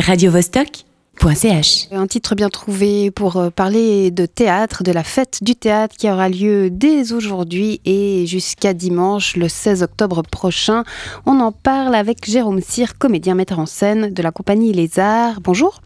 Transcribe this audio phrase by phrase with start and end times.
[0.00, 1.88] radiovostok.ch.
[1.92, 6.10] Un titre bien trouvé pour euh, parler de théâtre, de la fête du théâtre qui
[6.10, 10.84] aura lieu dès aujourd'hui et jusqu'à dimanche le 16 octobre prochain.
[11.26, 15.40] On en parle avec Jérôme Cyr, comédien metteur en scène de la compagnie Les Arts.
[15.40, 15.80] Bonjour.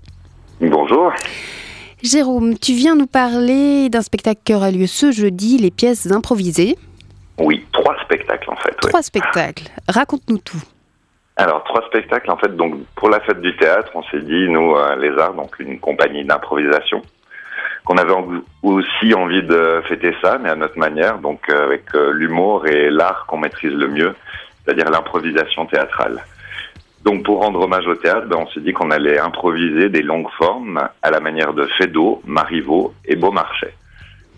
[0.61, 1.13] Bonjour.
[2.03, 6.77] Jérôme, tu viens nous parler d'un spectacle qui aura lieu ce jeudi, les pièces improvisées.
[7.39, 8.71] Oui, trois spectacles en fait.
[8.83, 8.89] oui.
[8.89, 9.71] Trois spectacles.
[9.87, 10.63] Raconte-nous tout.
[11.39, 12.57] Alors trois spectacles en fait.
[12.57, 15.79] Donc pour la fête du théâtre, on s'est dit nous euh, les arts, donc une
[15.79, 17.01] compagnie d'improvisation,
[17.85, 18.13] qu'on avait
[18.65, 22.91] aussi envie de fêter ça, mais à notre manière, donc euh, avec euh, l'humour et
[22.91, 24.17] l'art qu'on maîtrise le mieux,
[24.65, 26.25] c'est-à-dire l'improvisation théâtrale.
[27.05, 30.31] Donc pour rendre hommage au théâtre, ben, on s'est dit qu'on allait improviser des longues
[30.37, 33.75] formes à la manière de Feydeau, Marivaux et Beaumarchais.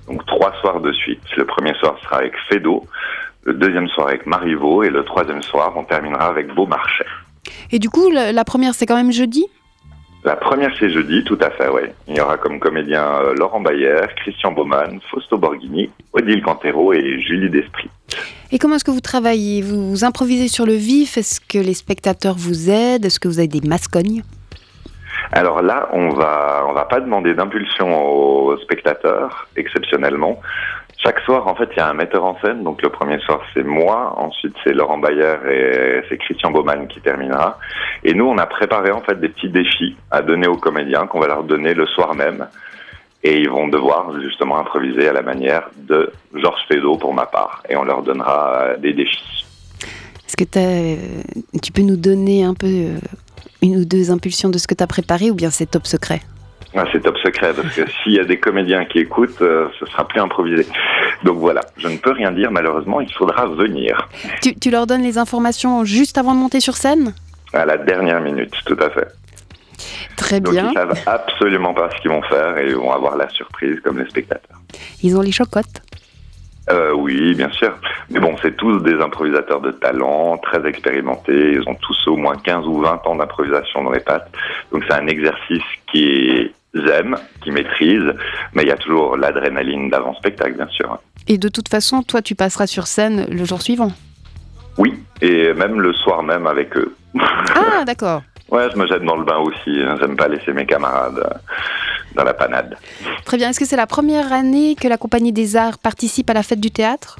[0.07, 1.23] Donc trois soirs de suite.
[1.39, 2.85] Le premier soir sera avec Feydeau,
[3.45, 7.07] le deuxième soir avec Marivaux et le troisième soir on terminera avec Beaumarchais.
[7.73, 9.47] Et du coup, la, la première, c'est quand même jeudi?
[10.23, 11.83] La première c'est jeudi, tout à fait, oui.
[12.07, 17.21] Il y aura comme comédiens euh, Laurent Bayer, Christian Baumann, Fausto Borghini, Odile Cantero et
[17.23, 17.91] Julie Desprit.
[18.53, 19.63] Et comment est-ce que vous travaillez?
[19.63, 21.17] Vous, vous improvisez sur le vif?
[21.17, 23.07] Est-ce que les spectateurs vous aident?
[23.07, 24.23] Est-ce que vous avez des mascognes?
[25.33, 30.41] Alors là, on va on va pas demander d'impulsion aux spectateurs, exceptionnellement.
[31.03, 32.63] Chaque soir, en fait, il y a un metteur en scène.
[32.63, 34.15] Donc le premier soir, c'est moi.
[34.19, 37.59] Ensuite, c'est Laurent Bayer et c'est Christian Baumann qui terminera.
[38.05, 41.21] Et nous, on a préparé en fait des petits défis à donner aux comédiens qu'on
[41.21, 42.47] va leur donner le soir même.
[43.23, 47.63] Et ils vont devoir justement improviser à la manière de Georges Feydeau pour ma part.
[47.71, 49.47] Et on leur donnera euh, des défis.
[50.27, 52.99] Est-ce que tu peux nous donner un peu euh,
[53.63, 56.21] une ou deux impulsions de ce que tu as préparé ou bien c'est top secret?
[56.77, 59.87] Ah, c'est top secret parce que s'il y a des comédiens qui écoutent, euh, ce
[59.87, 60.67] sera plus improvisé.
[61.25, 64.09] Donc voilà, je ne peux rien dire malheureusement, il faudra venir
[64.41, 67.15] tu, tu leur donnes les informations juste avant de monter sur scène?
[67.53, 69.09] À la dernière minute, tout à fait.
[70.17, 70.69] Très Donc bien.
[70.71, 73.99] ils savent absolument pas ce qu'ils vont faire et ils vont avoir la surprise comme
[73.99, 74.59] les spectateurs.
[75.03, 75.83] Ils ont les chocottes?
[76.71, 77.75] Euh, oui, bien sûr.
[78.11, 81.53] Mais bon, c'est tous des improvisateurs de talent, très expérimentés.
[81.55, 84.31] Ils ont tous au moins 15 ou 20 ans d'improvisation dans les pattes.
[84.71, 88.13] Donc c'est un exercice qu'ils aiment, qu'ils maîtrisent.
[88.55, 90.99] Mais il y a toujours l'adrénaline d'avant-spectacle, bien sûr.
[91.29, 93.93] Et de toute façon, toi, tu passeras sur scène le jour suivant.
[94.79, 96.95] Oui, et même le soir même avec eux.
[97.55, 98.23] Ah, d'accord.
[98.51, 99.81] Ouais, je me jette dans le bain aussi.
[99.83, 99.97] hein.
[100.01, 101.35] J'aime pas laisser mes camarades euh,
[102.15, 102.77] dans la panade.
[103.25, 103.51] Très bien.
[103.51, 106.61] Est-ce que c'est la première année que la Compagnie des Arts participe à la fête
[106.61, 107.17] du théâtre?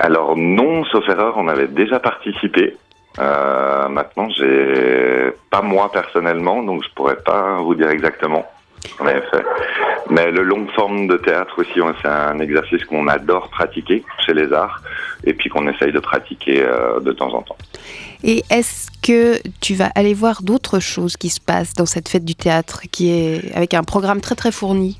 [0.00, 2.76] Alors non, sauf erreur, on avait déjà participé.
[3.18, 8.46] Euh, maintenant, j'ai pas moi personnellement, donc je pourrais pas vous dire exactement
[9.00, 9.44] avait fait.
[10.10, 14.32] Mais le long forme de théâtre aussi, on- c'est un exercice qu'on adore pratiquer chez
[14.34, 14.82] les arts
[15.24, 17.56] et puis qu'on essaye de pratiquer euh, de temps en temps.
[18.24, 22.24] Et est-ce que tu vas aller voir d'autres choses qui se passent dans cette fête
[22.24, 24.98] du théâtre qui est avec un programme très très fourni?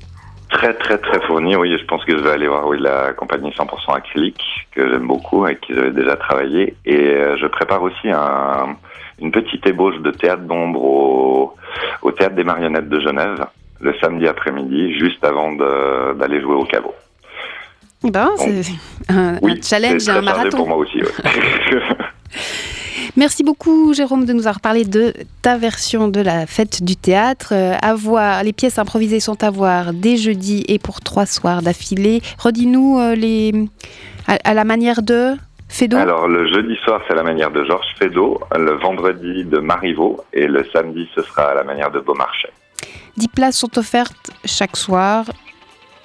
[0.49, 3.51] Très très très fourni, oui, je pense que je vais aller voir oui, la compagnie
[3.51, 4.41] 100% acrylique
[4.71, 6.75] que j'aime beaucoup et qui j'avais déjà travaillé.
[6.85, 8.75] Et euh, je prépare aussi un,
[9.19, 11.55] une petite ébauche de théâtre d'ombre au,
[12.01, 13.45] au théâtre des marionnettes de Genève
[13.81, 16.93] le samedi après-midi, juste avant d'aller jouer au caveau.
[18.03, 18.61] Ben, c'est
[19.09, 20.67] un, un Oui, challenge c'est et un chargé pour marathon.
[20.67, 20.97] moi aussi.
[21.01, 21.09] ouais.
[23.17, 27.49] Merci beaucoup, Jérôme, de nous avoir parlé de ta version de la fête du théâtre.
[27.53, 31.61] Euh, à voir, les pièces improvisées sont à voir dès jeudi et pour trois soirs
[31.61, 32.21] d'affilée.
[32.37, 33.51] Redis-nous euh, les
[34.27, 35.33] à, à la manière de
[35.67, 35.97] Fédo.
[35.97, 40.21] Alors le jeudi soir, c'est à la manière de Georges Feydeau, le vendredi de Marivaux
[40.31, 42.51] et le samedi, ce sera à la manière de Beaumarchais.
[43.19, 45.25] 10 places sont offertes chaque soir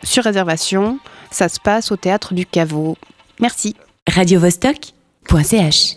[0.02, 0.98] sur réservation.
[1.30, 2.98] Ça se passe au théâtre du Caveau.
[3.40, 3.76] Merci.
[4.08, 5.96] radiovostok.ch